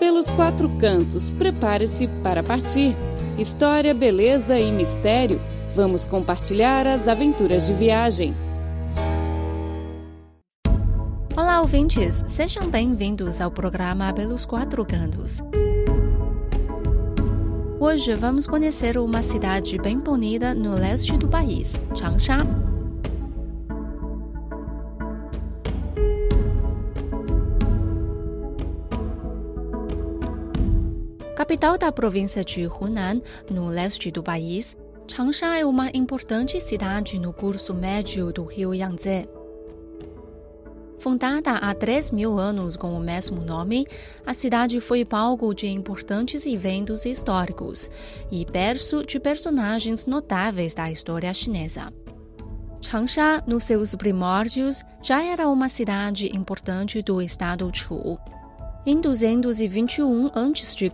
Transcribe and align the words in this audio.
Pelos 0.00 0.30
quatro 0.30 0.66
cantos, 0.78 1.30
prepare-se 1.30 2.08
para 2.22 2.42
partir. 2.42 2.96
História, 3.36 3.92
beleza 3.92 4.58
e 4.58 4.72
mistério. 4.72 5.38
Vamos 5.74 6.06
compartilhar 6.06 6.86
as 6.86 7.06
aventuras 7.06 7.66
de 7.66 7.74
viagem. 7.74 8.34
Olá, 11.36 11.60
ouvintes! 11.60 12.24
Sejam 12.26 12.66
bem-vindos 12.70 13.42
ao 13.42 13.50
programa 13.50 14.10
Pelos 14.14 14.46
Quatro 14.46 14.86
Cantos. 14.86 15.42
Hoje 17.78 18.14
vamos 18.14 18.46
conhecer 18.46 18.96
uma 18.96 19.22
cidade 19.22 19.76
bem 19.76 19.98
bonita 19.98 20.54
no 20.54 20.74
leste 20.76 21.14
do 21.18 21.28
país, 21.28 21.74
Changsha. 21.94 22.38
Capital 31.50 31.76
da 31.76 31.90
província 31.90 32.44
de 32.44 32.64
Hunan, 32.64 33.20
no 33.50 33.66
leste 33.66 34.08
do 34.12 34.22
país, 34.22 34.76
Changsha 35.08 35.58
é 35.58 35.66
uma 35.66 35.90
importante 35.92 36.60
cidade 36.60 37.18
no 37.18 37.32
curso 37.32 37.74
médio 37.74 38.32
do 38.32 38.44
rio 38.44 38.72
Yangtze. 38.72 39.28
Fundada 41.00 41.54
há 41.54 41.74
3 41.74 42.12
mil 42.12 42.38
anos 42.38 42.76
com 42.76 42.94
o 42.96 43.00
mesmo 43.00 43.40
nome, 43.40 43.84
a 44.24 44.32
cidade 44.32 44.80
foi 44.80 45.04
palco 45.04 45.52
de 45.52 45.66
importantes 45.66 46.46
eventos 46.46 47.04
históricos 47.04 47.90
e 48.30 48.44
berço 48.44 49.04
de 49.04 49.18
personagens 49.18 50.06
notáveis 50.06 50.72
da 50.72 50.88
história 50.88 51.34
chinesa. 51.34 51.92
Changsha, 52.80 53.42
nos 53.44 53.64
seus 53.64 53.92
primórdios, 53.96 54.84
já 55.02 55.24
era 55.24 55.48
uma 55.48 55.68
cidade 55.68 56.30
importante 56.32 57.02
do 57.02 57.20
estado 57.20 57.68
Chu, 57.74 58.20
em 58.86 58.98
221 58.98 60.26
a.C., 60.28 60.90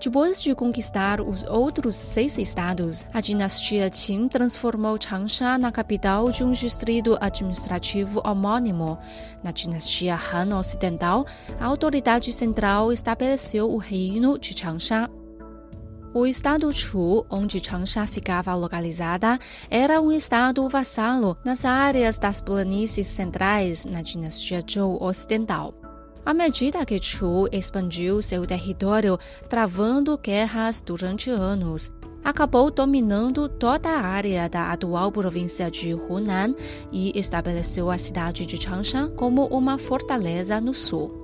depois 0.00 0.40
de 0.40 0.54
conquistar 0.54 1.20
os 1.20 1.42
outros 1.44 1.96
seis 1.96 2.38
estados, 2.38 3.04
a 3.12 3.20
dinastia 3.20 3.90
Qin 3.90 4.28
transformou 4.28 4.96
Changsha 5.00 5.58
na 5.58 5.72
capital 5.72 6.30
de 6.30 6.44
um 6.44 6.52
distrito 6.52 7.18
administrativo 7.20 8.20
homônimo. 8.24 8.98
Na 9.42 9.50
dinastia 9.50 10.16
Han 10.16 10.56
Ocidental, 10.56 11.26
a 11.58 11.66
autoridade 11.66 12.32
central 12.32 12.92
estabeleceu 12.92 13.68
o 13.68 13.78
reino 13.78 14.38
de 14.38 14.56
Changsha. 14.56 15.10
O 16.14 16.24
estado 16.24 16.70
Chu, 16.70 17.26
onde 17.28 17.58
Changsha 17.58 18.06
ficava 18.06 18.54
localizada, 18.54 19.38
era 19.68 20.00
um 20.00 20.12
estado 20.12 20.68
vassalo 20.68 21.36
nas 21.44 21.64
áreas 21.64 22.16
das 22.16 22.40
planícies 22.40 23.08
centrais 23.08 23.84
na 23.86 24.02
dinastia 24.02 24.62
Zhou 24.64 25.02
Ocidental. 25.02 25.81
À 26.24 26.32
medida 26.32 26.86
que 26.86 27.00
Chu 27.02 27.48
expandiu 27.50 28.22
seu 28.22 28.46
território, 28.46 29.18
travando 29.48 30.16
guerras 30.16 30.80
durante 30.80 31.28
anos, 31.30 31.90
acabou 32.22 32.70
dominando 32.70 33.48
toda 33.48 33.88
a 33.88 34.00
área 34.00 34.48
da 34.48 34.70
atual 34.70 35.10
província 35.10 35.68
de 35.68 35.92
Hunan 35.92 36.54
e 36.92 37.18
estabeleceu 37.18 37.90
a 37.90 37.98
cidade 37.98 38.46
de 38.46 38.56
Changsha 38.56 39.08
como 39.16 39.46
uma 39.46 39.78
fortaleza 39.78 40.60
no 40.60 40.72
sul. 40.72 41.21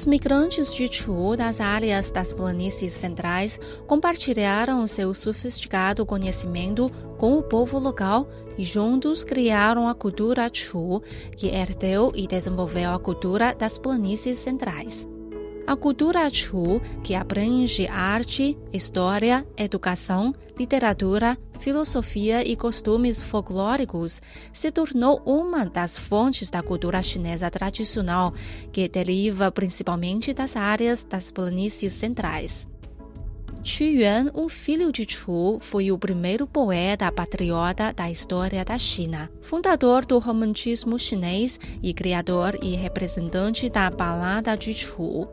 Os 0.00 0.06
migrantes 0.06 0.72
de 0.72 0.88
Chu 0.90 1.36
das 1.36 1.60
áreas 1.60 2.10
das 2.10 2.32
planícies 2.32 2.90
centrais 2.90 3.60
compartilharam 3.86 4.86
seu 4.86 5.12
sofisticado 5.12 6.06
conhecimento 6.06 6.90
com 7.18 7.36
o 7.36 7.42
povo 7.42 7.78
local 7.78 8.26
e 8.56 8.64
juntos 8.64 9.24
criaram 9.24 9.86
a 9.86 9.94
cultura 9.94 10.48
Chu, 10.50 11.02
que 11.36 11.48
herdeu 11.48 12.12
e 12.14 12.26
desenvolveu 12.26 12.94
a 12.94 12.98
cultura 12.98 13.54
das 13.54 13.76
planícies 13.76 14.38
centrais. 14.38 15.06
A 15.70 15.76
cultura 15.76 16.28
Chu, 16.28 16.82
que 17.04 17.14
abrange 17.14 17.86
arte, 17.86 18.58
história, 18.72 19.46
educação, 19.56 20.34
literatura, 20.58 21.38
filosofia 21.60 22.44
e 22.44 22.56
costumes 22.56 23.22
folclóricos, 23.22 24.20
se 24.52 24.72
tornou 24.72 25.22
uma 25.24 25.64
das 25.64 25.96
fontes 25.96 26.50
da 26.50 26.60
cultura 26.60 27.00
chinesa 27.04 27.48
tradicional, 27.52 28.34
que 28.72 28.88
deriva 28.88 29.52
principalmente 29.52 30.34
das 30.34 30.56
áreas 30.56 31.04
das 31.04 31.30
planícies 31.30 31.92
centrais. 31.92 32.66
Qu 33.62 33.84
Yuan, 33.84 34.32
um 34.34 34.48
filho 34.48 34.90
de 34.90 35.06
Chu, 35.08 35.60
foi 35.60 35.92
o 35.92 35.98
primeiro 35.98 36.48
poeta 36.48 37.12
patriota 37.12 37.92
da 37.92 38.10
história 38.10 38.64
da 38.64 38.76
China, 38.76 39.30
fundador 39.40 40.04
do 40.04 40.18
romantismo 40.18 40.98
chinês 40.98 41.60
e 41.80 41.94
criador 41.94 42.58
e 42.60 42.74
representante 42.74 43.70
da 43.70 43.88
balada 43.88 44.56
de 44.56 44.74
Chu. 44.74 45.28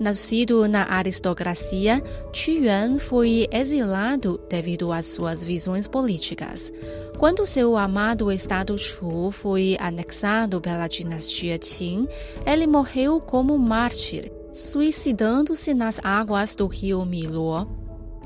Nascido 0.00 0.66
na 0.66 0.84
aristocracia, 0.90 2.02
Qu 2.32 2.52
Yuan 2.52 2.98
foi 2.98 3.46
exilado 3.52 4.40
devido 4.48 4.90
às 4.94 5.04
suas 5.04 5.44
visões 5.44 5.86
políticas. 5.86 6.72
Quando 7.18 7.46
seu 7.46 7.76
amado 7.76 8.32
estado 8.32 8.78
Chu 8.78 9.30
foi 9.30 9.76
anexado 9.78 10.58
pela 10.58 10.88
dinastia 10.88 11.58
Qin, 11.58 12.08
ele 12.46 12.66
morreu 12.66 13.20
como 13.20 13.58
mártir, 13.58 14.32
suicidando-se 14.50 15.74
nas 15.74 16.00
águas 16.02 16.56
do 16.56 16.66
rio 16.66 17.04
Miluo. 17.04 17.68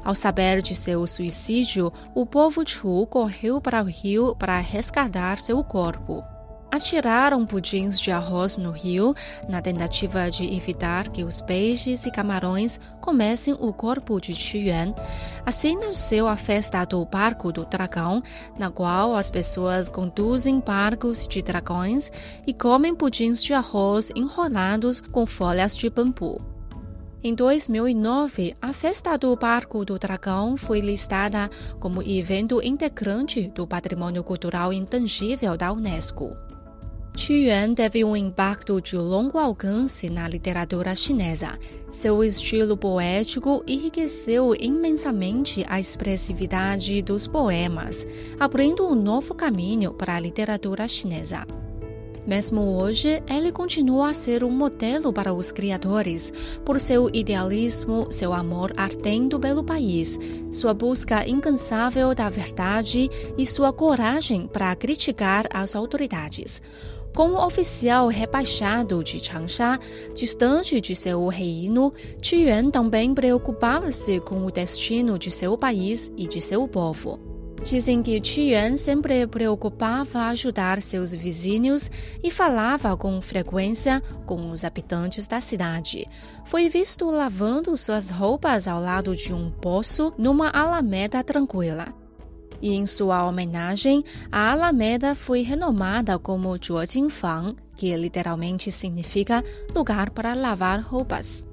Ao 0.04 0.14
saber 0.14 0.62
de 0.62 0.76
seu 0.76 1.04
suicídio, 1.08 1.92
o 2.14 2.24
povo 2.24 2.62
Chu 2.64 3.04
correu 3.08 3.60
para 3.60 3.82
o 3.82 3.86
rio 3.86 4.36
para 4.36 4.60
resgatar 4.60 5.40
seu 5.40 5.64
corpo 5.64 6.22
atiraram 6.74 7.46
pudins 7.46 8.00
de 8.00 8.10
arroz 8.10 8.56
no 8.56 8.72
rio 8.72 9.14
na 9.48 9.62
tentativa 9.62 10.28
de 10.28 10.56
evitar 10.56 11.08
que 11.08 11.22
os 11.22 11.40
peixes 11.40 12.04
e 12.04 12.10
camarões 12.10 12.80
comessem 13.00 13.54
o 13.60 13.72
corpo 13.72 14.20
de 14.20 14.32
Yuan. 14.32 14.92
Assim 15.46 15.76
nasceu 15.76 16.26
a 16.26 16.36
festa 16.36 16.84
do 16.84 17.04
Barco 17.04 17.52
do 17.52 17.64
Dragão, 17.64 18.20
na 18.58 18.72
qual 18.72 19.14
as 19.14 19.30
pessoas 19.30 19.88
conduzem 19.88 20.58
barcos 20.58 21.28
de 21.28 21.42
dragões 21.42 22.10
e 22.44 22.52
comem 22.52 22.92
pudins 22.92 23.40
de 23.40 23.54
arroz 23.54 24.10
enrolados 24.16 25.00
com 25.00 25.24
folhas 25.26 25.76
de 25.76 25.88
bambu. 25.88 26.42
Em 27.22 27.36
2009, 27.36 28.56
a 28.60 28.72
festa 28.72 29.16
do 29.16 29.34
Barco 29.36 29.84
do 29.84 29.96
Dragão 29.96 30.56
foi 30.56 30.80
listada 30.80 31.48
como 31.78 32.02
evento 32.02 32.60
integrante 32.60 33.48
do 33.54 33.64
Patrimônio 33.64 34.24
Cultural 34.24 34.72
Intangível 34.72 35.56
da 35.56 35.72
Unesco. 35.72 36.36
Yuan 37.16 37.74
teve 37.74 38.04
um 38.04 38.16
impacto 38.16 38.80
de 38.80 38.96
longo 38.96 39.38
alcance 39.38 40.10
na 40.10 40.28
literatura 40.28 40.94
chinesa. 40.96 41.58
Seu 41.88 42.24
estilo 42.24 42.76
poético 42.76 43.62
enriqueceu 43.68 44.54
imensamente 44.58 45.64
a 45.68 45.78
expressividade 45.78 47.00
dos 47.02 47.26
poemas, 47.26 48.06
abrindo 48.38 48.86
um 48.86 48.96
novo 48.96 49.32
caminho 49.32 49.94
para 49.94 50.16
a 50.16 50.20
literatura 50.20 50.88
chinesa. 50.88 51.46
Mesmo 52.26 52.78
hoje, 52.78 53.22
ele 53.28 53.52
continua 53.52 54.08
a 54.08 54.14
ser 54.14 54.42
um 54.42 54.50
modelo 54.50 55.12
para 55.12 55.32
os 55.32 55.52
criadores, 55.52 56.32
por 56.64 56.80
seu 56.80 57.08
idealismo, 57.12 58.06
seu 58.10 58.32
amor 58.32 58.72
ardente 58.76 59.38
pelo 59.38 59.62
país, 59.62 60.18
sua 60.50 60.74
busca 60.74 61.28
incansável 61.28 62.14
da 62.14 62.28
verdade 62.28 63.10
e 63.36 63.46
sua 63.46 63.72
coragem 63.72 64.46
para 64.46 64.74
criticar 64.74 65.46
as 65.52 65.76
autoridades. 65.76 66.62
Como 67.14 67.38
oficial 67.38 68.08
rebaixado 68.08 69.04
de 69.04 69.20
Changsha, 69.20 69.78
distante 70.16 70.80
de 70.80 70.96
seu 70.96 71.28
reino, 71.28 71.92
Qu 72.20 72.34
Yuan 72.34 72.70
também 72.70 73.14
preocupava-se 73.14 74.18
com 74.18 74.44
o 74.44 74.50
destino 74.50 75.16
de 75.16 75.30
seu 75.30 75.56
país 75.56 76.10
e 76.16 76.26
de 76.26 76.40
seu 76.40 76.66
povo. 76.66 77.20
Dizem 77.62 78.02
que 78.02 78.20
Qu 78.20 78.40
Yuan 78.40 78.76
sempre 78.76 79.28
preocupava 79.28 80.26
ajudar 80.26 80.82
seus 80.82 81.14
vizinhos 81.14 81.88
e 82.20 82.32
falava 82.32 82.96
com 82.96 83.22
frequência 83.22 84.02
com 84.26 84.50
os 84.50 84.64
habitantes 84.64 85.28
da 85.28 85.40
cidade. 85.40 86.08
Foi 86.44 86.68
visto 86.68 87.08
lavando 87.08 87.76
suas 87.76 88.10
roupas 88.10 88.66
ao 88.66 88.80
lado 88.80 89.14
de 89.14 89.32
um 89.32 89.52
poço 89.52 90.12
numa 90.18 90.50
alameda 90.50 91.22
tranquila 91.22 91.94
e 92.64 92.74
em 92.74 92.86
sua 92.86 93.26
homenagem, 93.26 94.02
a 94.32 94.52
Alameda 94.52 95.14
foi 95.14 95.42
renomada 95.42 96.18
como 96.18 96.56
Zhuojingfang, 96.56 97.54
que 97.76 97.94
literalmente 97.94 98.72
significa 98.72 99.44
lugar 99.74 100.08
para 100.08 100.32
lavar 100.32 100.80
roupas. 100.80 101.44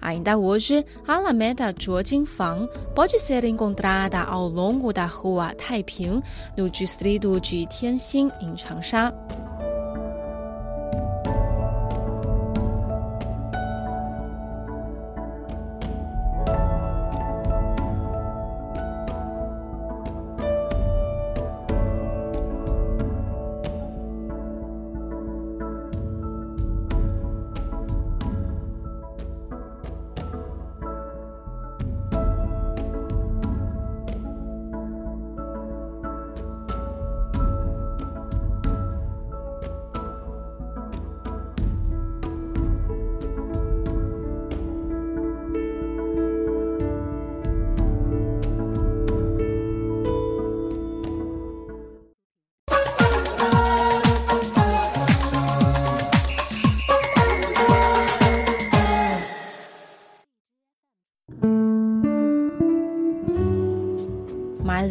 Ainda 0.00 0.38
hoje, 0.38 0.86
a 1.06 1.16
Alameda 1.16 1.74
Zhuojingfang 1.78 2.66
pode 2.94 3.18
ser 3.18 3.44
encontrada 3.44 4.22
ao 4.22 4.48
longo 4.48 4.90
da 4.90 5.04
rua 5.04 5.54
Taiping, 5.54 6.22
no 6.56 6.70
distrito 6.70 7.38
de 7.38 7.66
Tianxin, 7.66 8.30
em 8.40 8.56
Changsha. 8.56 9.12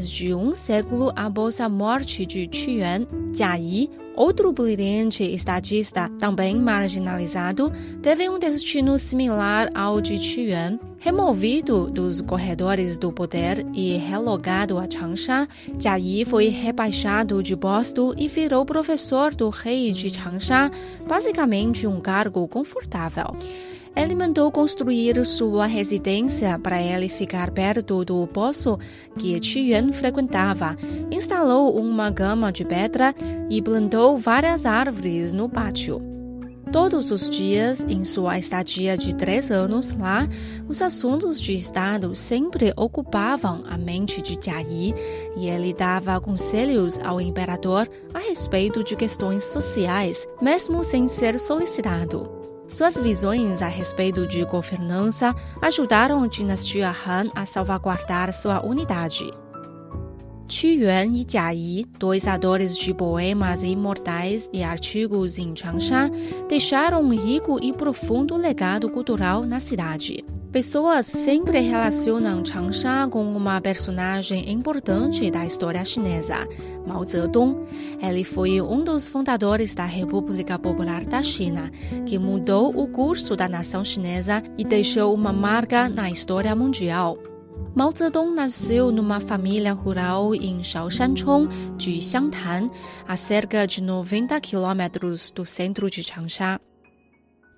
De 0.09 0.33
um 0.33 0.55
século 0.55 1.11
após 1.15 1.59
a 1.59 1.69
morte 1.69 2.25
de 2.25 2.49
Yuan, 2.53 3.07
Jia 3.33 3.55
Yi, 3.55 3.89
outro 4.15 4.51
brilhante 4.51 5.23
estadista 5.23 6.09
também 6.19 6.57
marginalizado, 6.57 7.71
teve 8.01 8.27
um 8.27 8.39
destino 8.39 8.97
similar 8.97 9.69
ao 9.73 10.01
de 10.01 10.15
Yuan. 10.15 10.79
Removido 10.99 11.91
dos 11.91 12.21
corredores 12.21 12.97
do 12.97 13.11
poder 13.11 13.65
e 13.73 13.95
relogado 13.97 14.79
a 14.79 14.89
Changsha, 14.89 15.47
Jia 15.79 15.97
Yi 15.97 16.25
foi 16.25 16.49
rebaixado 16.49 17.43
de 17.43 17.55
posto 17.55 18.15
e 18.17 18.27
virou 18.27 18.65
professor 18.65 19.33
do 19.33 19.49
rei 19.49 19.91
de 19.91 20.09
Changsha, 20.09 20.71
basicamente 21.07 21.85
um 21.85 22.01
cargo 22.01 22.47
confortável. 22.47 23.35
Ele 23.97 24.13
mandou 24.13 24.51
construir 24.51 25.25
sua 25.25 25.65
residência 25.65 26.59
para 26.59 26.79
ele 26.79 27.09
ficar 27.09 27.49
perto 27.49 28.05
do 28.05 28.27
poço 28.27 28.77
que 29.17 29.39
Qu 29.39 29.57
Yuan 29.57 29.91
frequentava, 29.91 30.77
instalou 31.09 31.75
uma 31.75 32.11
gama 32.11 32.51
de 32.51 32.63
pedra 32.63 33.15
e 33.49 33.59
plantou 33.59 34.15
várias 34.15 34.67
árvores 34.67 35.33
no 35.33 35.49
pátio. 35.49 35.99
Todos 36.71 37.09
os 37.09 37.27
dias, 37.27 37.83
em 37.89 38.05
sua 38.05 38.37
estadia 38.37 38.95
de 38.95 39.15
três 39.15 39.49
anos 39.49 39.93
lá, 39.93 40.27
os 40.69 40.79
assuntos 40.79 41.41
de 41.41 41.53
Estado 41.53 42.13
sempre 42.13 42.71
ocupavam 42.77 43.63
a 43.67 43.79
mente 43.79 44.21
de 44.21 44.37
Jia 44.39 44.61
Yi 44.61 44.93
e 45.37 45.47
ele 45.47 45.73
dava 45.73 46.21
conselhos 46.21 46.99
ao 46.99 47.19
imperador 47.19 47.89
a 48.13 48.19
respeito 48.19 48.83
de 48.83 48.95
questões 48.95 49.45
sociais, 49.45 50.27
mesmo 50.39 50.83
sem 50.83 51.07
ser 51.07 51.39
solicitado. 51.39 52.46
Suas 52.67 52.95
visões 52.95 53.61
a 53.61 53.67
respeito 53.67 54.27
de 54.27 54.43
governança 54.43 55.33
ajudaram 55.61 56.21
a 56.21 56.27
dinastia 56.27 56.89
Han 56.89 57.31
a 57.33 57.45
salvaguardar 57.45 58.33
sua 58.33 58.65
unidade. 58.65 59.31
Qu 60.49 60.67
Yuan 60.67 61.07
e 61.13 61.25
Jia 61.27 61.51
Yi, 61.53 61.85
dois 61.97 62.27
autores 62.27 62.77
de 62.77 62.93
poemas 62.93 63.63
imortais 63.63 64.49
e 64.51 64.63
artigos 64.63 65.37
em 65.37 65.55
Changsha, 65.55 66.09
deixaram 66.49 67.01
um 67.01 67.09
rico 67.09 67.57
e 67.61 67.71
profundo 67.71 68.35
legado 68.35 68.89
cultural 68.89 69.43
na 69.43 69.61
cidade. 69.61 70.25
Pessoas 70.51 71.05
sempre 71.05 71.59
relacionam 71.59 72.43
Changsha 72.43 73.05
com 73.11 73.21
uma 73.35 73.59
personagem 73.59 74.49
importante 74.49 75.29
da 75.29 75.45
história 75.45 75.83
chinesa, 75.83 76.47
Mao 76.85 77.03
Zedong. 77.03 77.65
Ele 78.01 78.23
foi 78.23 78.61
um 78.61 78.81
dos 78.81 79.09
fundadores 79.09 79.75
da 79.75 79.85
República 79.85 80.57
Popular 80.57 81.05
da 81.05 81.21
China, 81.21 81.69
que 82.05 82.17
mudou 82.17 82.69
o 82.69 82.87
curso 82.87 83.35
da 83.35 83.49
nação 83.49 83.83
chinesa 83.83 84.41
e 84.57 84.63
deixou 84.63 85.13
uma 85.13 85.33
marca 85.33 85.89
na 85.89 86.09
história 86.09 86.55
mundial. 86.55 87.17
Mao 87.75 87.91
Zedong 87.91 88.33
nasceu 88.33 88.89
numa 88.89 89.19
família 89.19 89.73
rural 89.73 90.33
em 90.33 90.63
Shaoshanchong, 90.63 91.75
de 91.75 92.01
Xiangtan, 92.01 92.69
a 93.05 93.17
cerca 93.17 93.67
de 93.67 93.83
90 93.83 94.39
quilômetros 94.39 95.29
do 95.29 95.45
centro 95.45 95.89
de 95.89 96.03
Changsha. 96.03 96.59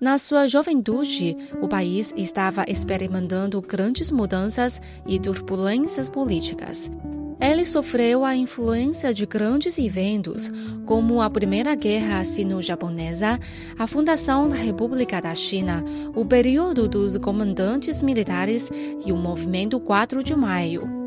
Na 0.00 0.16
sua 0.16 0.48
juventude, 0.48 1.36
o 1.60 1.68
país 1.68 2.14
estava 2.16 2.64
experimentando 2.66 3.60
grandes 3.60 4.10
mudanças 4.10 4.80
e 5.06 5.20
turbulências 5.20 6.08
políticas. 6.08 6.90
Ele 7.38 7.66
sofreu 7.66 8.24
a 8.24 8.34
influência 8.34 9.12
de 9.12 9.26
grandes 9.26 9.78
eventos, 9.78 10.50
como 10.86 11.20
a 11.20 11.28
Primeira 11.28 11.74
Guerra 11.74 12.24
Sino-Japonesa, 12.24 13.38
a 13.78 13.86
fundação 13.86 14.48
da 14.48 14.56
República 14.56 15.20
da 15.20 15.34
China, 15.34 15.84
o 16.14 16.24
período 16.24 16.88
dos 16.88 17.18
comandantes 17.18 18.02
militares 18.02 18.70
e 19.04 19.12
o 19.12 19.16
movimento 19.16 19.78
4 19.78 20.24
de 20.24 20.34
Maio. 20.34 20.99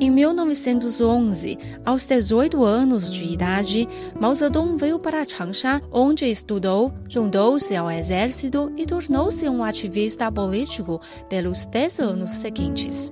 Em 0.00 0.12
1911, 0.12 1.58
aos 1.84 2.06
18 2.06 2.62
anos 2.62 3.12
de 3.12 3.24
idade, 3.24 3.88
Mao 4.20 4.32
Zedong 4.32 4.76
veio 4.76 4.96
para 4.96 5.24
Changsha, 5.24 5.82
onde 5.90 6.24
estudou, 6.24 6.92
juntou-se 7.08 7.74
ao 7.74 7.90
exército 7.90 8.72
e 8.76 8.86
tornou-se 8.86 9.48
um 9.48 9.64
ativista 9.64 10.30
político 10.30 11.00
pelos 11.28 11.66
10 11.66 11.98
anos 11.98 12.30
seguintes. 12.30 13.10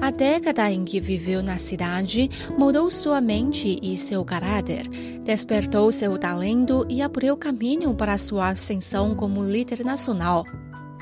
A 0.00 0.12
década 0.12 0.70
em 0.70 0.84
que 0.84 1.00
viveu 1.00 1.42
na 1.42 1.58
cidade 1.58 2.30
mudou 2.56 2.88
sua 2.88 3.20
mente 3.20 3.76
e 3.82 3.98
seu 3.98 4.24
caráter, 4.24 4.86
despertou 5.24 5.90
seu 5.90 6.16
talento 6.16 6.86
e 6.88 7.02
abriu 7.02 7.36
caminho 7.36 7.92
para 7.92 8.16
sua 8.16 8.50
ascensão 8.50 9.12
como 9.16 9.42
líder 9.42 9.84
nacional. 9.84 10.44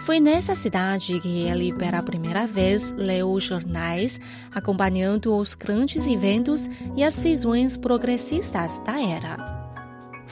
Foi 0.05 0.21
nessa 0.21 0.55
cidade 0.55 1.19
que 1.19 1.49
ele, 1.49 1.73
pela 1.73 2.03
primeira 2.03 2.47
vez, 2.47 2.93
leu 2.93 3.41
jornais, 3.41 4.21
acompanhando 4.55 5.35
os 5.35 5.55
grandes 5.55 6.07
eventos 6.07 6.69
e 6.95 7.03
as 7.03 7.19
visões 7.19 7.79
progressistas 7.79 8.79
da 8.85 9.01
era. 9.01 9.54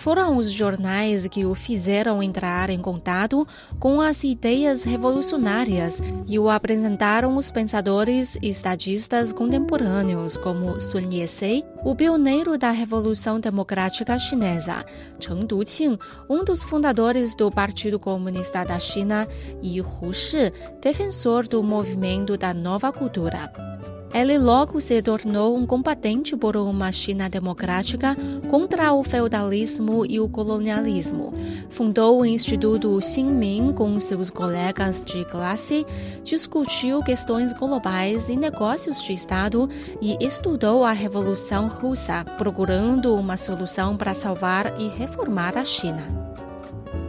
Foram 0.02 0.36
os 0.36 0.50
jornais 0.50 1.28
que 1.28 1.46
o 1.46 1.54
fizeram 1.54 2.20
entrar 2.20 2.70
em 2.70 2.80
contato 2.80 3.46
com 3.78 4.00
as 4.00 4.24
ideias 4.24 4.82
revolucionárias 4.82 6.00
e 6.26 6.40
o 6.40 6.50
apresentaram 6.50 7.36
os 7.36 7.52
pensadores 7.52 8.36
e 8.42 8.48
estadistas 8.48 9.32
contemporâneos 9.32 10.36
como 10.36 10.80
Sun 10.80 11.08
Yat-sen, 11.08 11.64
o 11.84 11.94
pioneiro 11.94 12.58
da 12.58 12.72
Revolução 12.72 13.38
Democrática 13.38 14.18
Chinesa, 14.18 14.84
Cheng 15.20 15.46
Duqing, 15.46 15.96
um 16.28 16.42
dos 16.42 16.64
fundadores 16.64 17.36
do 17.36 17.48
Partido 17.48 17.96
Comunista 18.00 18.64
da 18.64 18.80
China, 18.80 19.28
e 19.62 19.80
Hu 19.80 20.12
Shi, 20.12 20.52
defensor 20.80 21.46
do 21.46 21.62
movimento 21.62 22.36
da 22.36 22.52
nova 22.52 22.90
cultura. 22.90 23.52
Ele 24.14 24.36
logo 24.36 24.78
se 24.80 25.00
tornou 25.00 25.56
um 25.56 25.66
combatente 25.66 26.36
por 26.36 26.56
uma 26.56 26.92
China 26.92 27.30
democrática 27.30 28.16
contra 28.50 28.92
o 28.92 29.02
feudalismo 29.02 30.04
e 30.04 30.20
o 30.20 30.28
colonialismo. 30.28 31.32
Fundou 31.70 32.20
o 32.20 32.26
Instituto 32.26 33.00
Xinmin 33.00 33.72
com 33.72 33.98
seus 33.98 34.28
colegas 34.28 35.02
de 35.02 35.24
classe, 35.24 35.86
discutiu 36.22 37.02
questões 37.02 37.52
globais 37.54 38.28
e 38.28 38.36
negócios 38.36 39.02
de 39.02 39.14
Estado 39.14 39.68
e 40.00 40.16
estudou 40.20 40.84
a 40.84 40.92
Revolução 40.92 41.68
Russa, 41.68 42.24
procurando 42.36 43.14
uma 43.14 43.38
solução 43.38 43.96
para 43.96 44.12
salvar 44.12 44.78
e 44.78 44.88
reformar 44.88 45.56
a 45.56 45.64
China. 45.64 46.21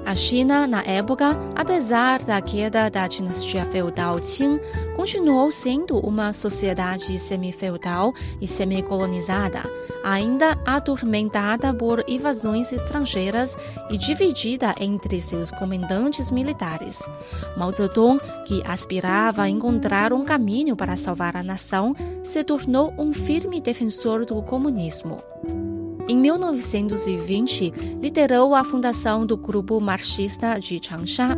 A 0.05 0.15
China, 0.15 0.67
na 0.67 0.83
época, 0.83 1.37
apesar 1.55 2.21
da 2.23 2.41
queda 2.41 2.89
da 2.89 3.07
dinastia 3.07 3.65
feudal 3.65 4.19
Qing, 4.19 4.59
continuou 4.97 5.49
sendo 5.49 5.97
uma 5.97 6.33
sociedade 6.33 7.17
semi-feudal 7.17 8.13
e 8.41 8.47
semi-colonizada, 8.47 9.63
ainda 10.03 10.57
atormentada 10.65 11.73
por 11.73 12.03
invasões 12.05 12.73
estrangeiras 12.73 13.57
e 13.89 13.97
dividida 13.97 14.75
entre 14.77 15.21
seus 15.21 15.49
comandantes 15.49 16.29
militares. 16.31 17.01
Mao 17.55 17.71
Zedong, 17.71 18.19
que 18.45 18.61
aspirava 18.65 19.43
a 19.43 19.49
encontrar 19.49 20.11
um 20.11 20.25
caminho 20.25 20.75
para 20.75 20.97
salvar 20.97 21.37
a 21.37 21.43
nação, 21.43 21.95
se 22.23 22.43
tornou 22.43 22.93
um 22.97 23.13
firme 23.13 23.61
defensor 23.61 24.25
do 24.25 24.41
comunismo. 24.43 25.23
Em 26.05 26.17
1920, 26.17 27.73
liderou 28.01 28.53
a 28.53 28.63
fundação 28.63 29.25
do 29.25 29.37
Grupo 29.37 29.79
Marxista 29.79 30.59
de 30.59 30.77
Changsha. 30.81 31.29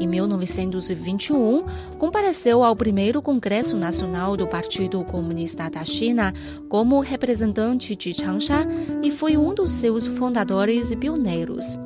Em 0.00 0.06
1921, 0.06 1.64
compareceu 1.98 2.64
ao 2.64 2.74
primeiro 2.74 3.20
Congresso 3.20 3.76
Nacional 3.76 4.34
do 4.34 4.46
Partido 4.46 5.04
Comunista 5.04 5.68
da 5.68 5.84
China 5.84 6.32
como 6.70 7.00
representante 7.00 7.94
de 7.94 8.14
Changsha 8.14 8.66
e 9.02 9.10
foi 9.10 9.36
um 9.36 9.52
dos 9.52 9.70
seus 9.70 10.06
fundadores 10.06 10.90
e 10.90 10.96
pioneiros. 10.96 11.78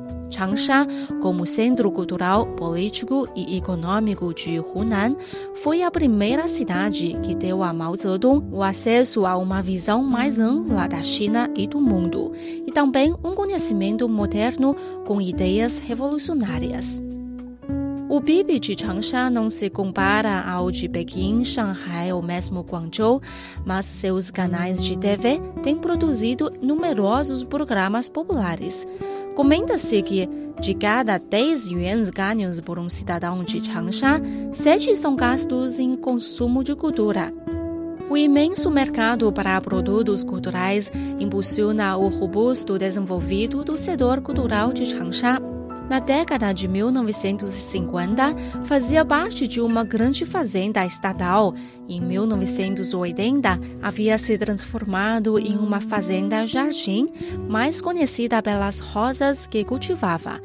Changsha, 0.43 0.85
como 1.21 1.45
centro 1.45 1.89
cultural, 1.89 2.45
político 2.47 3.27
e 3.33 3.55
econômico 3.57 4.33
de 4.33 4.59
Hunan, 4.59 5.15
foi 5.55 5.83
a 5.83 5.89
primeira 5.89 6.49
cidade 6.49 7.17
que 7.23 7.33
deu 7.33 7.63
a 7.63 7.71
Mao 7.71 7.95
Zedong 7.95 8.45
o 8.51 8.61
acesso 8.61 9.25
a 9.25 9.37
uma 9.37 9.63
visão 9.63 10.03
mais 10.03 10.37
ampla 10.37 10.87
da 10.87 11.01
China 11.01 11.49
e 11.55 11.65
do 11.65 11.79
mundo, 11.79 12.33
e 12.35 12.71
também 12.73 13.15
um 13.23 13.33
conhecimento 13.33 14.09
moderno 14.09 14.75
com 15.05 15.21
ideias 15.21 15.79
revolucionárias. 15.79 17.01
O 18.09 18.21
PIB 18.21 18.59
de 18.59 18.79
Changsha 18.79 19.29
não 19.29 19.49
se 19.49 19.69
compara 19.69 20.41
ao 20.41 20.69
de 20.69 20.89
Pequim, 20.89 21.45
Shanghai 21.45 22.11
ou 22.11 22.21
mesmo 22.21 22.61
Guangzhou, 22.61 23.21
mas 23.65 23.85
seus 23.85 24.29
canais 24.29 24.83
de 24.83 24.97
TV 24.99 25.39
têm 25.63 25.77
produzido 25.77 26.51
numerosos 26.61 27.43
programas 27.43 28.09
populares. 28.09 28.85
Comenta-se 29.35 30.01
que, 30.03 30.29
de 30.61 30.73
cada 30.75 31.17
10 31.17 31.67
yuans 31.67 32.09
ganhos 32.09 32.59
por 32.59 32.77
um 32.77 32.87
cidadão 32.87 33.43
de 33.43 33.65
Changsha, 33.65 34.21
7 34.51 34.95
são 34.95 35.15
gastos 35.15 35.79
em 35.79 35.95
consumo 35.95 36.63
de 36.63 36.75
cultura. 36.75 37.33
O 38.09 38.17
imenso 38.17 38.69
mercado 38.69 39.31
para 39.31 39.59
produtos 39.59 40.23
culturais 40.23 40.91
impulsiona 41.19 41.97
o 41.97 42.09
robusto 42.09 42.77
desenvolvimento 42.77 43.63
do 43.63 43.77
setor 43.77 44.21
cultural 44.21 44.71
de 44.71 44.85
Changsha 44.85 45.41
Na 45.93 45.99
década 45.99 46.51
de 46.51 46.67
1950, 46.67 48.35
fazia 48.65 49.05
parte 49.05 49.47
de 49.47 49.61
uma 49.61 49.83
grande 49.83 50.25
fazenda 50.25 50.83
estatal. 50.83 51.53
Em 51.87 52.01
1980, 52.01 53.59
havia 53.79 54.17
se 54.17 54.35
transformado 54.35 55.37
em 55.37 55.55
uma 55.55 55.79
fazenda 55.79 56.47
jardim, 56.47 57.13
mais 57.47 57.79
conhecida 57.79 58.41
pelas 58.41 58.79
rosas 58.79 59.45
que 59.45 59.63
cultivava. 59.63 60.41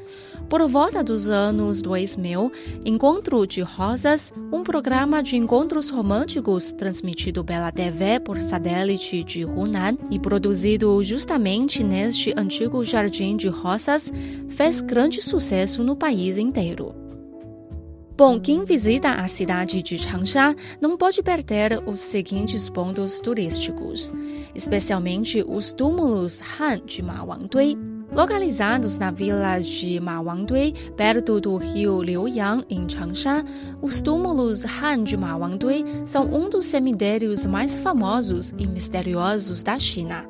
Por 0.48 0.66
volta 0.66 1.04
dos 1.04 1.28
anos 1.28 1.82
2000, 1.82 2.50
Encontro 2.82 3.46
de 3.46 3.60
Rosas, 3.60 4.32
um 4.50 4.62
programa 4.62 5.22
de 5.22 5.36
encontros 5.36 5.90
românticos 5.90 6.72
transmitido 6.72 7.44
pela 7.44 7.70
TV 7.70 8.18
por 8.18 8.40
satélite 8.40 9.22
de 9.22 9.44
Hunan 9.44 9.96
e 10.10 10.18
produzido 10.18 11.04
justamente 11.04 11.84
neste 11.84 12.32
antigo 12.34 12.82
jardim 12.82 13.36
de 13.36 13.48
rosas, 13.48 14.10
fez 14.48 14.80
grande 14.80 15.20
sucesso 15.20 15.84
no 15.84 15.94
país 15.94 16.38
inteiro. 16.38 16.94
Bom, 18.16 18.40
quem 18.40 18.64
visita 18.64 19.12
a 19.12 19.28
cidade 19.28 19.80
de 19.80 19.96
Changsha 19.96 20.56
não 20.80 20.96
pode 20.96 21.22
perder 21.22 21.80
os 21.86 22.00
seguintes 22.00 22.68
pontos 22.68 23.20
turísticos, 23.20 24.12
especialmente 24.54 25.44
os 25.46 25.72
túmulos 25.72 26.42
Han 26.58 26.84
de 26.84 27.00
Ma 27.00 27.22
Wangdui, 27.22 27.78
Localizados 28.10 28.96
na 28.96 29.10
vila 29.10 29.58
de 29.58 30.00
Ma 30.00 30.20
Wangdui, 30.20 30.74
perto 30.96 31.40
do 31.40 31.56
rio 31.56 32.02
Liuyang, 32.02 32.64
em 32.70 32.88
Changsha, 32.88 33.44
os 33.82 34.00
túmulos 34.00 34.64
Han 34.64 35.04
de 35.04 35.16
Ma 35.16 35.36
Wangdui 35.36 35.84
são 36.06 36.24
um 36.24 36.48
dos 36.48 36.64
cemitérios 36.64 37.46
mais 37.46 37.76
famosos 37.76 38.54
e 38.58 38.66
misteriosos 38.66 39.62
da 39.62 39.78
China. 39.78 40.26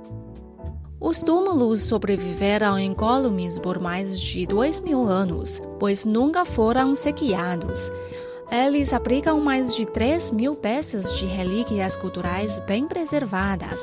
Os 1.00 1.22
túmulos 1.22 1.80
sobreviveram 1.82 2.76
incólumes 2.78 3.56
por 3.58 3.78
mais 3.78 4.20
de 4.20 4.44
dois 4.44 4.80
mil 4.80 5.04
anos, 5.04 5.62
pois 5.78 6.04
nunca 6.04 6.44
foram 6.44 6.96
sequeados. 6.96 7.90
Eles 8.50 8.94
abrigam 8.94 9.40
mais 9.40 9.76
de 9.76 9.84
3 9.84 10.30
mil 10.30 10.54
peças 10.54 11.18
de 11.18 11.26
relíquias 11.26 11.98
culturais 11.98 12.58
bem 12.60 12.88
preservadas, 12.88 13.78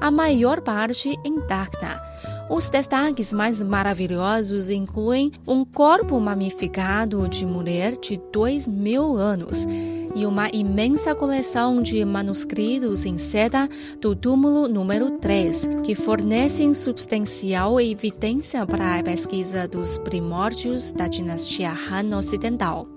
a 0.00 0.10
maior 0.10 0.60
parte 0.60 1.16
intacta. 1.24 2.02
Os 2.50 2.70
destaques 2.70 3.30
mais 3.32 3.62
maravilhosos 3.62 4.70
incluem 4.70 5.30
um 5.46 5.66
corpo 5.66 6.18
mamificado 6.18 7.28
de 7.28 7.44
mulher 7.44 7.96
de 7.96 8.18
2 8.32 8.66
mil 8.66 9.16
anos 9.16 9.66
e 10.14 10.24
uma 10.24 10.48
imensa 10.50 11.14
coleção 11.14 11.82
de 11.82 12.02
manuscritos 12.06 13.04
em 13.04 13.18
seda 13.18 13.68
do 14.00 14.16
túmulo 14.16 14.66
número 14.66 15.10
3, 15.18 15.68
que 15.84 15.94
fornecem 15.94 16.72
substancial 16.72 17.78
evidência 17.78 18.66
para 18.66 18.98
a 18.98 19.02
pesquisa 19.02 19.68
dos 19.68 19.98
primórdios 19.98 20.90
da 20.90 21.06
dinastia 21.06 21.70
Han 21.70 22.16
Ocidental. 22.16 22.88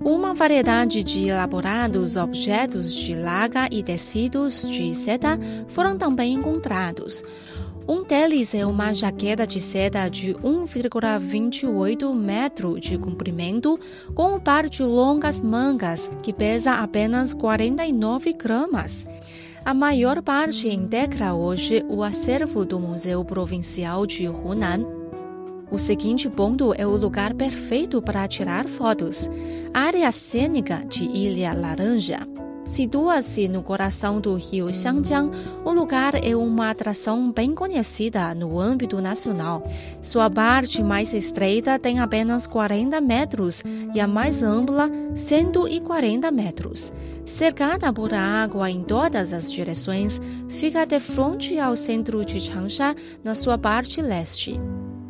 Uma 0.00 0.32
variedade 0.32 1.02
de 1.02 1.26
elaborados 1.26 2.16
objetos 2.16 2.94
de 2.94 3.14
laga 3.14 3.66
e 3.70 3.82
tecidos 3.82 4.68
de 4.68 4.94
seda 4.94 5.38
foram 5.66 5.98
também 5.98 6.34
encontrados. 6.34 7.24
Um 7.88 8.02
deles 8.02 8.52
é 8.52 8.66
uma 8.66 8.92
jaqueta 8.92 9.46
de 9.46 9.62
seda 9.62 10.10
de 10.10 10.34
1,28 10.34 12.14
metro 12.14 12.78
de 12.78 12.98
comprimento, 12.98 13.80
com 14.14 14.34
um 14.34 14.38
par 14.38 14.68
de 14.68 14.82
longas 14.82 15.40
mangas 15.40 16.10
que 16.22 16.30
pesa 16.30 16.74
apenas 16.74 17.32
49 17.32 18.34
gramas. 18.34 19.06
A 19.64 19.72
maior 19.72 20.20
parte 20.20 20.68
integra 20.68 21.32
hoje 21.32 21.82
o 21.88 22.02
acervo 22.02 22.62
do 22.62 22.78
Museu 22.78 23.24
Provincial 23.24 24.04
de 24.04 24.28
Hunan. 24.28 24.84
O 25.70 25.78
seguinte 25.78 26.28
ponto 26.28 26.74
é 26.76 26.86
o 26.86 26.94
lugar 26.94 27.32
perfeito 27.32 28.02
para 28.02 28.28
tirar 28.28 28.68
fotos. 28.68 29.30
Área 29.72 30.12
cênica 30.12 30.84
de 30.86 31.04
Ilha 31.04 31.54
Laranja. 31.54 32.20
Situa-se 32.68 33.48
no 33.48 33.62
coração 33.62 34.20
do 34.20 34.34
rio 34.34 34.72
Xiangjiang, 34.72 35.30
o 35.64 35.72
lugar 35.72 36.22
é 36.22 36.36
uma 36.36 36.68
atração 36.68 37.32
bem 37.32 37.54
conhecida 37.54 38.34
no 38.34 38.60
âmbito 38.60 39.00
nacional. 39.00 39.64
Sua 40.02 40.28
parte 40.28 40.82
mais 40.82 41.14
estreita 41.14 41.78
tem 41.78 41.98
apenas 41.98 42.46
40 42.46 43.00
metros 43.00 43.64
e 43.94 43.98
a 43.98 44.06
mais 44.06 44.42
ampla, 44.42 44.90
140 45.16 46.30
metros. 46.30 46.92
Cercada 47.24 47.90
por 47.90 48.12
água 48.12 48.70
em 48.70 48.82
todas 48.82 49.32
as 49.32 49.50
direções, 49.50 50.20
fica 50.50 50.84
de 50.84 51.00
frente 51.00 51.58
ao 51.58 51.74
centro 51.74 52.22
de 52.22 52.38
Changsha, 52.38 52.94
na 53.24 53.34
sua 53.34 53.56
parte 53.56 54.02
leste. 54.02 54.60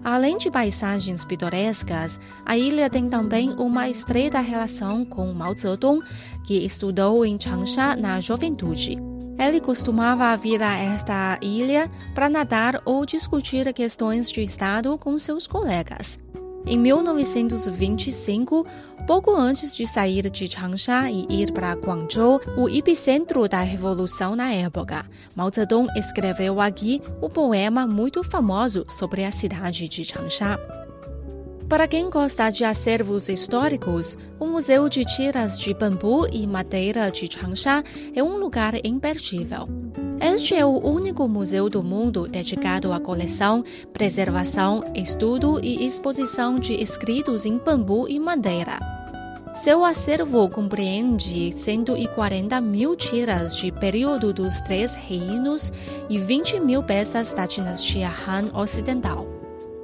Além 0.05 0.39
de 0.39 0.51
paisagens 0.51 1.25
pitorescas, 1.25 2.21
a 2.45 2.57
ilha 2.57 2.89
tem 2.89 3.09
também 3.09 3.51
uma 3.59 3.89
estreita 3.89 4.41
relação 4.41 5.05
com 5.05 5.33
Mao 5.33 5.57
Zedong, 5.57 6.03
que 6.45 6.65
estudou 6.65 7.25
em 7.25 7.39
Changsha 7.41 7.97
na 7.97 8.21
juventude. 8.21 8.97
Ele 9.39 9.61
costumava 9.61 10.37
vir 10.37 10.63
a 10.63 10.77
esta 10.77 11.39
ilha 11.41 11.89
para 12.13 12.29
nadar 12.29 12.83
ou 12.85 13.07
discutir 13.07 13.73
questões 13.73 14.29
de 14.29 14.43
Estado 14.43 14.99
com 14.99 15.17
seus 15.17 15.47
colegas. 15.47 16.19
Em 16.71 16.77
1925, 16.77 18.67
pouco 19.07 19.35
antes 19.35 19.75
de 19.75 19.87
sair 19.87 20.29
de 20.29 20.47
Changsha 20.47 21.11
e 21.11 21.27
ir 21.31 21.51
para 21.51 21.73
Guangzhou, 21.73 22.43
o 22.59 22.69
epicentro 22.69 23.49
da 23.49 23.63
revolução 23.63 24.37
na 24.37 24.53
época, 24.53 25.07
Mao 25.35 25.51
Zedong 25.51 25.89
escreveu 25.97 26.61
aqui 26.61 27.01
o 27.23 27.31
poema 27.31 27.87
muito 27.87 28.23
famoso 28.23 28.85
sobre 28.87 29.25
a 29.25 29.31
cidade 29.31 29.89
de 29.89 30.05
Changsha. 30.05 30.61
Para 31.71 31.89
quem 31.89 32.11
gosta 32.11 32.51
de 32.51 32.65
acervos 32.65 33.31
históricos, 33.31 34.19
o 34.39 34.47
Museu 34.47 34.91
de 34.91 35.07
Tiras 35.07 35.59
de 35.59 35.73
Bambu 35.73 36.27
e 36.31 36.47
Madeira 36.47 37.11
de 37.11 37.33
Changsha 37.33 37.83
é 38.15 38.23
um 38.23 38.37
lugar 38.37 38.75
imperdível. 38.85 39.67
Este 40.21 40.57
é 40.57 40.67
o 40.67 40.85
único 40.85 41.29
museu 41.29 41.71
do 41.71 41.81
mundo 41.81 42.27
dedicado 42.27 42.93
à 42.93 42.99
coleção, 42.99 43.65
preservação, 43.93 44.83
estudo 44.93 45.61
e 45.63 45.87
exposição 45.87 46.59
de 46.59 46.75
escritos 46.75 47.47
em 47.47 47.57
bambu 47.57 48.09
e 48.09 48.19
madeira. 48.19 48.81
Seu 49.55 49.85
acervo 49.85 50.49
compreende 50.49 51.53
140 51.53 52.61
mil 52.61 52.97
tiras 52.97 53.57
de 53.57 53.71
período 53.71 54.33
dos 54.33 54.61
Três 54.61 54.95
Reinos 54.95 55.73
e 56.09 56.19
20 56.19 56.61
mil 56.61 56.83
peças 56.83 57.33
da 57.33 57.47
dinastia 57.47 58.11
Han 58.11 58.51
Ocidental. 58.59 59.38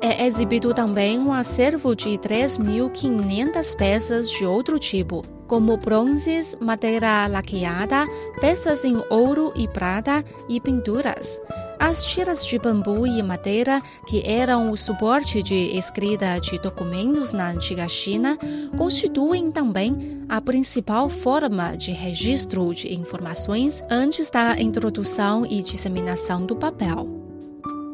É 0.06 0.26
exibido 0.26 0.75
também 0.75 1.18
um 1.18 1.32
acervo 1.32 1.96
de 1.96 2.11
3.500 2.18 3.75
peças 3.75 4.30
de 4.30 4.44
outro 4.44 4.78
tipo, 4.78 5.25
como 5.46 5.78
bronzes, 5.78 6.54
madeira 6.61 7.26
laqueada, 7.26 8.06
peças 8.38 8.84
em 8.84 9.02
ouro 9.08 9.50
e 9.56 9.66
prata 9.66 10.23
e 10.46 10.61
pinturas. 10.61 11.40
As 11.78 12.04
tiras 12.04 12.44
de 12.44 12.58
bambu 12.58 13.06
e 13.06 13.23
madeira, 13.23 13.80
que 14.06 14.23
eram 14.26 14.70
o 14.70 14.76
suporte 14.76 15.42
de 15.42 15.75
escrita 15.75 16.38
de 16.38 16.58
documentos 16.58 17.32
na 17.32 17.49
antiga 17.49 17.88
China, 17.88 18.37
constituem 18.76 19.50
também 19.50 20.23
a 20.28 20.38
principal 20.38 21.08
forma 21.08 21.78
de 21.78 21.92
registro 21.92 22.75
de 22.75 22.92
informações 22.92 23.82
antes 23.90 24.28
da 24.28 24.61
introdução 24.61 25.46
e 25.46 25.62
disseminação 25.62 26.44
do 26.44 26.54
papel. 26.54 27.24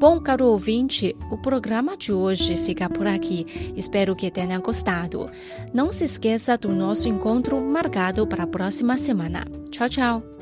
Bom, 0.01 0.19
caro 0.19 0.47
ouvinte, 0.47 1.15
o 1.31 1.37
programa 1.37 1.95
de 1.95 2.11
hoje 2.11 2.57
fica 2.57 2.89
por 2.89 3.07
aqui. 3.07 3.47
Espero 3.77 4.17
que 4.17 4.31
tenha 4.31 4.59
gostado. 4.59 5.31
Não 5.75 5.93
se 5.93 6.05
esqueça 6.05 6.57
do 6.57 6.71
nosso 6.71 7.07
encontro 7.07 7.61
marcado 7.61 8.27
para 8.27 8.45
a 8.45 8.47
próxima 8.47 8.97
semana. 8.97 9.45
Tchau, 9.71 9.91
tchau! 9.91 10.40